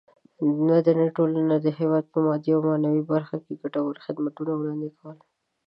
مدني 0.67 1.07
ټولنه 1.17 1.55
د 1.59 1.67
هېواد 1.79 2.05
په 2.13 2.19
مادي 2.25 2.51
او 2.55 2.61
معنوي 2.67 3.03
برخه 3.13 3.35
کې 3.43 3.59
ګټور 3.61 3.95
خدمتونه 4.05 4.51
وړاندې 4.55 4.89
کوي. 4.97 5.17